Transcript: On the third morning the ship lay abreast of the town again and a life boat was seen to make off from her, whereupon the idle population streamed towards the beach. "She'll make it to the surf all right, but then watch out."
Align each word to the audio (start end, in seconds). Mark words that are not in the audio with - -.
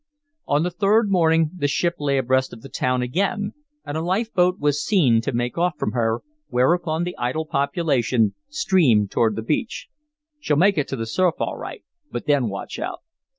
On 0.47 0.63
the 0.63 0.71
third 0.71 1.11
morning 1.11 1.51
the 1.55 1.67
ship 1.67 1.93
lay 1.99 2.17
abreast 2.17 2.53
of 2.53 2.63
the 2.63 2.69
town 2.69 3.03
again 3.03 3.53
and 3.85 3.95
a 3.95 4.01
life 4.01 4.33
boat 4.33 4.57
was 4.57 4.83
seen 4.83 5.21
to 5.21 5.31
make 5.31 5.59
off 5.59 5.77
from 5.77 5.91
her, 5.91 6.23
whereupon 6.47 7.03
the 7.03 7.15
idle 7.19 7.45
population 7.45 8.33
streamed 8.49 9.11
towards 9.11 9.35
the 9.35 9.43
beach. 9.43 9.89
"She'll 10.39 10.57
make 10.57 10.79
it 10.79 10.87
to 10.87 10.95
the 10.95 11.05
surf 11.05 11.35
all 11.39 11.55
right, 11.55 11.83
but 12.11 12.25
then 12.25 12.49
watch 12.49 12.79
out." 12.79 13.01